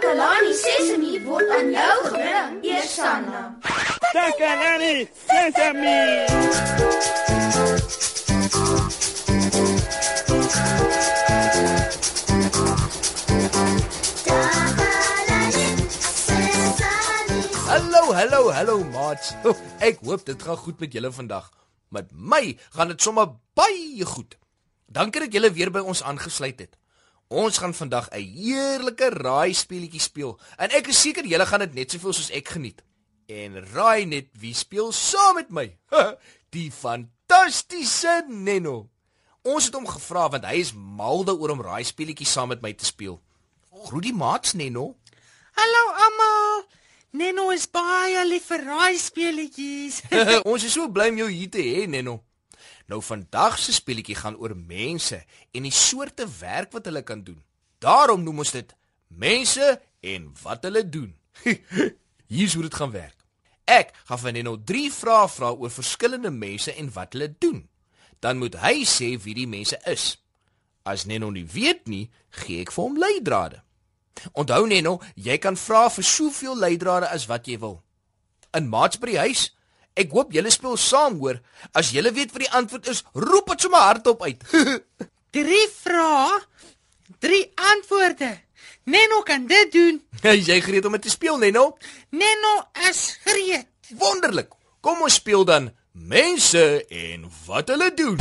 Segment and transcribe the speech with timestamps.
[0.00, 3.40] Takalani Sesemi word aan jou gebring, Eersanna.
[4.14, 4.94] Takalani
[5.28, 6.24] Sesemi.
[17.68, 19.36] Hallo, hallo, hallo maats.
[19.84, 21.52] Ek hoop dit gaan goed met julle vandag.
[21.92, 24.40] Met my gaan dit sommer baie goed.
[24.88, 26.79] Dankie dat julle weer by ons aangesluit het.
[27.30, 31.74] Ons gaan vandag 'n heerlike raai speletjie speel en ek is seker julle gaan dit
[31.74, 32.82] net soveel soos ek geniet.
[33.26, 35.78] En raai net wie speel saam met my?
[36.54, 38.90] Die fantastiese Neno.
[39.42, 42.72] Ons het hom gevra want hy is mal daaroor om raai speletjies saam met my
[42.72, 43.22] te speel.
[43.86, 44.96] Groet die maats Neno.
[45.54, 46.66] Hallo almal.
[47.12, 50.02] Neno is baie lief vir raai speletjies.
[50.50, 52.24] ons is so bly om jou hier te hê Neno.
[52.90, 55.20] Nou vandag se speletjie gaan oor mense
[55.54, 57.38] en die soorte werk wat hulle kan doen.
[57.78, 58.74] Daarom noem ons dit
[59.06, 59.66] mense
[60.00, 61.12] en wat hulle doen.
[62.32, 63.14] Hier's hoe dit gaan werk.
[63.70, 67.62] Ek gaan van Neno 3 vrae vra oor verskillende mense en wat hulle doen.
[68.18, 70.16] Dan moet hy sê wie die mense is.
[70.82, 72.08] As Neno nie weet nie,
[72.42, 73.62] gee ek vir hom leidrade.
[74.34, 77.78] Onthou Neno, jy kan vra vir soveel leidrade as wat jy wil.
[78.56, 79.46] In maats by die huis
[79.98, 81.40] Ek hoop julle speel saam hoor.
[81.74, 84.44] As julle weet wat die antwoord is, roep dit sommer hardop uit.
[85.36, 86.38] drie vrae,
[87.18, 88.30] drie antwoorde.
[88.90, 90.00] Neno kan dit doen.
[90.34, 91.76] Is jy gereed om dit te speel, Neno?
[92.10, 92.54] Neno
[92.88, 93.68] is gereed.
[93.98, 94.54] Wonderlik.
[94.80, 98.16] Kom ons speel dan mense en wat hulle doen.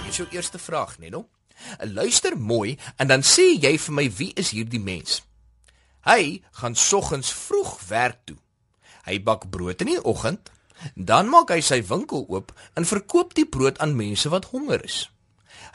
[0.00, 1.26] Hier is jou eerste vraag, Neno.
[1.80, 5.20] Luister mooi en dan sê jy vir my wie is hierdie mens?
[6.06, 8.38] Hy gaan soggens vroeg werk toe.
[9.04, 10.50] Hy bak brood in die oggend,
[10.94, 15.08] dan maak hy sy winkel oop en verkoop die brood aan mense wat honger is.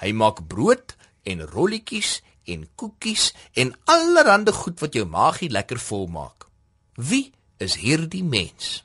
[0.02, 2.20] Hy maak brood en rolletjies
[2.50, 6.48] en koekies en allerlei goed wat jou maagie lekker vol maak.
[6.96, 8.84] Wie is hierdie mens?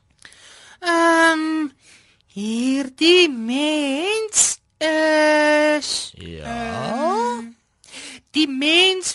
[0.80, 1.72] Ehm um,
[2.30, 6.49] hierdie mens is Ja.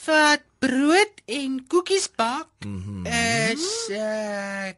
[0.05, 3.05] Wat brood en koekies bak mm -hmm.
[3.51, 4.69] is uh,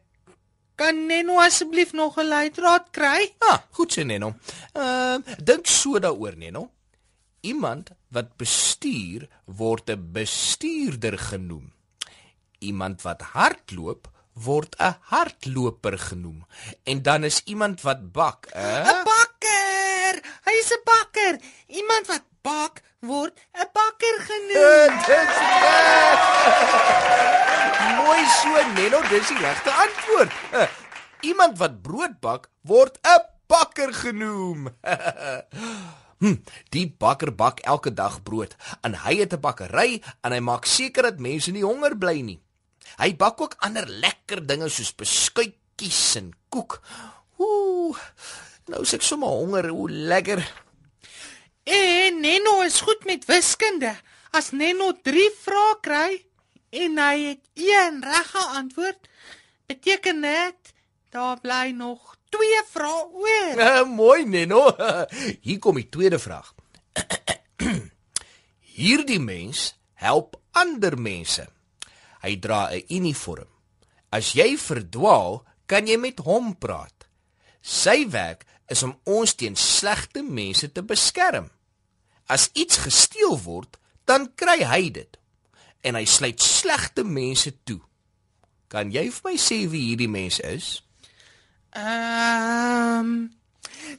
[0.74, 3.34] kan Neno asseblief nog 'n leidraad kry?
[3.38, 4.28] Ah, goed sê Neno.
[4.72, 6.70] Ehm uh, dink so daaroor Neno.
[7.40, 11.72] Iemand wat bestuur word 'n bestuurder genoem.
[12.58, 16.46] Iemand wat hardloop word 'n hardloper genoem.
[16.82, 20.14] En dan is iemand wat bak, 'n bakker.
[20.46, 21.34] Hy is 'n bakker.
[21.66, 24.92] Iemand wat bak word 'n bakker genoem.
[25.06, 26.20] Dit is reg.
[27.98, 30.32] Mooi so, Neno, dis die regte antwoord.
[31.20, 34.68] Iemand wat brood bak word 'n bakker genoem.
[36.18, 36.34] Hm,
[36.74, 41.02] die bakker bak elke dag brood en hy het 'n bakkery en hy maak seker
[41.02, 42.40] dat mense nie honger bly nie.
[42.98, 46.80] Hy bak ook ander lekker dinge soos beskuitjies en koek.
[47.38, 47.94] Ooh,
[48.66, 50.42] nou is ek sommer honger, hoe lekker.
[51.68, 53.92] En Neno is goed met wiskunde.
[54.32, 56.12] As Neno 3 vrae kry
[56.72, 59.08] en hy het een reg geantwoord,
[59.68, 60.72] beteken dit
[61.12, 63.60] daar bly nog 2 vrae oor.
[63.60, 64.64] Uh, mooi, Neno.
[65.44, 66.54] Hier kom die tweede vraag.
[68.78, 71.44] Hierdie mens help ander mense.
[72.24, 73.48] Hy dra 'n uniform.
[74.08, 77.04] As jy verdwaal, kan jy met hom praat.
[77.60, 81.50] Sy werk is om ons teen slegte mense te beskerm.
[82.28, 85.16] As iets gesteel word, dan kry hy dit.
[85.80, 87.80] En hy sluit slegte mense toe.
[88.68, 90.78] Kan jy vir my sê wie hierdie mens is?
[91.72, 93.16] Ehm um,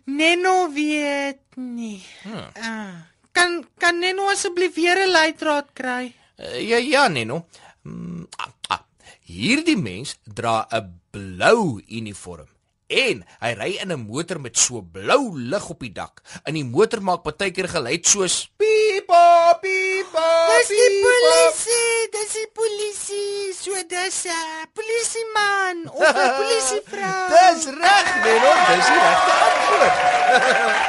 [0.06, 1.98] Neno weet nie.
[2.22, 2.52] Hmm.
[2.54, 2.94] Uh,
[3.34, 6.14] kan kan Neno asseblief weer 'n leidraad kry?
[6.38, 7.48] Uh, ja ja Neno.
[7.84, 8.84] Mm, ah, ah.
[9.26, 12.50] Hierdie mens dra 'n blou uniform
[12.90, 16.22] en hy ry in 'n motor met so blou lig op die dak.
[16.46, 20.28] In die motor maak partykeer geluid soos pipa pipa.
[20.50, 23.54] Dis die polisie, dis die polisie.
[23.54, 27.22] So dis 'n uh, polisieman of 'n polisievrou.
[27.30, 29.96] dis reg, Neno, dis die regte antwoord.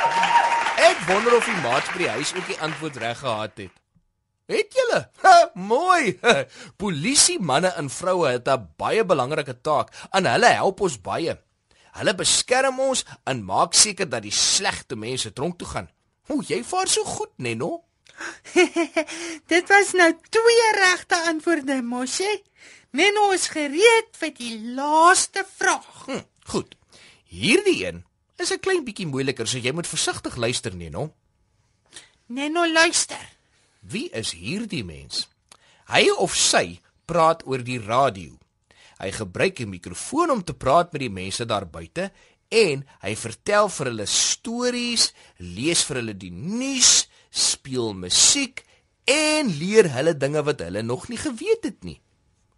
[0.88, 3.74] Ek wonder of die maats by die huis ook die antwoord reg gehad het.
[4.50, 5.10] Het julle?
[5.54, 6.18] Mooi.
[6.82, 11.36] Polisie manne en vroue het 'n baie belangrike taak en hulle help ons baie.
[11.98, 15.88] Hulle beskerm ons en maak seker dat die slegte mense tronk toe gaan.
[16.30, 17.82] O, jy vaar so goed, Neno.
[19.52, 22.30] Dit was nou twee regte antwoorde, Moshi.
[22.90, 25.88] Neno is gereed vir die laaste vraag.
[26.06, 26.22] Hm,
[26.52, 26.74] goed.
[27.30, 28.04] Hierdie een
[28.40, 31.12] is 'n klein bietjie moeiliker, so jy moet versigtig luister, Neno.
[32.26, 33.28] Neno luister.
[33.80, 35.28] Wie is hierdie mens?
[35.86, 38.39] Hy of sy praat oor die radio.
[39.00, 42.10] Hy gebruik 'n mikrofoon om te praat met die mense daar buite
[42.48, 48.64] en hy vertel vir hulle stories, lees vir hulle die nuus, speel musiek
[49.06, 52.00] en leer hulle dinge wat hulle nog nie geweet het nie.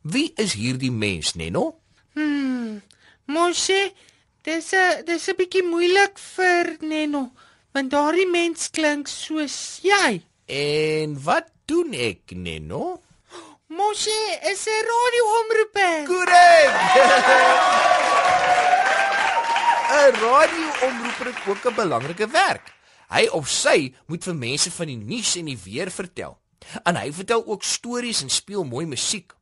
[0.02, 1.78] Wie is hierdie mens, Neno?
[3.26, 3.92] Mosie,
[4.42, 7.30] dis 'n dis 'n bietjie moeilik vir Neno,
[7.72, 10.22] want daardie mens klink soos jy.
[10.46, 13.00] En wat doen ek, Neno?
[13.76, 16.04] Mosie is 'n radioomroeper.
[16.10, 16.72] Korrek.
[19.88, 22.74] 'n Radioomroeper het ook 'n belangrike werk.
[23.08, 26.38] Hy of sy moet vir mense van die nuus en die weer vertel.
[26.84, 29.32] En hy vertel ook stories en speel mooi musiek.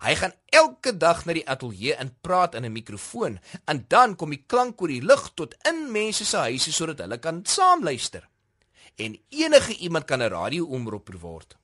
[0.00, 4.30] Hy gaan elke dag na die ateljee en praat in 'n mikrofoon en dan kom
[4.30, 8.28] die klank oor die lug tot in mense se huise sodat hulle kan saamluister.
[8.96, 11.56] En enige iemand kan 'n radioomroeper word.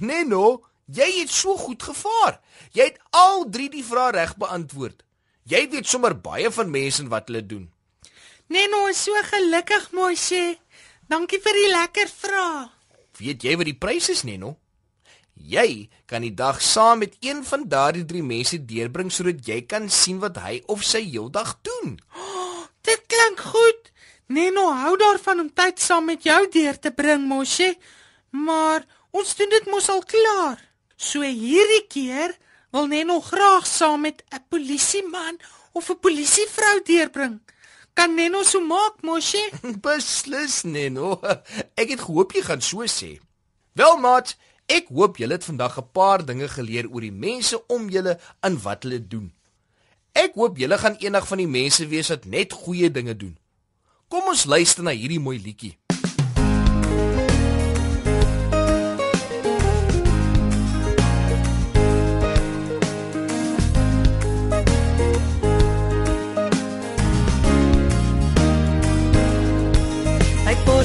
[0.00, 2.40] Neno, jy het so goed gevaar.
[2.76, 5.02] Jy het al 3 die vrae reg beantwoord.
[5.48, 7.70] Jy weet sommer baie van mense en wat hulle doen.
[8.52, 10.58] Neno is so gelukkig, Mosie.
[11.08, 12.68] Dankie vir die lekker vrae.
[13.18, 14.56] Weet jy wat die prys is, Neno?
[15.34, 19.88] Jy kan die dag saam met een van daardie 3 mense deurbring sodat jy kan
[19.90, 21.96] sien wat hy of sy heeldag doen.
[22.86, 23.90] Dit klink goed.
[24.32, 27.74] Neno hou daarvan om tyd saam met jou deur te bring, Mosie.
[28.30, 30.60] Maar ons doen dit mos al klaar.
[31.02, 32.36] So hierdie keer
[32.70, 35.36] wil Neno graag saam met 'n polisieman
[35.72, 37.40] of 'n polisievrou deurbring.
[37.94, 39.50] Kan Neno so maak, Mosie?
[39.84, 41.20] Beslis, Neno.
[41.74, 43.18] Ek het gehoop jy gaan so sê.
[43.72, 47.90] Wel, maat, ek hoop julle het vandag 'n paar dinge geleer oor die mense om
[47.90, 49.32] julle en wat hulle doen.
[50.12, 53.38] Ek hoop julle gaan eendag van die mense wees wat net goeie dinge doen.
[54.08, 55.78] Kom ons luister na hierdie mooi liedjie.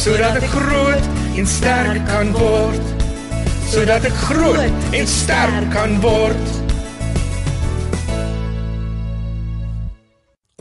[0.00, 1.08] sodat ek groot
[1.38, 2.92] en sterk kan word
[3.72, 6.52] sodat ek groot en sterk kan word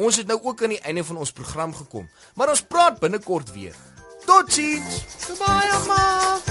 [0.04, 3.54] Ons het nou ook aan die einde van ons program gekom, maar ons praat binnekort
[3.54, 3.76] weer.
[4.26, 5.04] Totsiens.
[5.22, 6.42] Goodbye, mamma.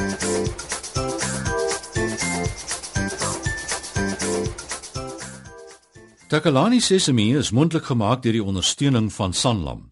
[6.33, 9.92] Takalani Sesemi is mondelik gemaak deur die ondersteuning van Sanlam.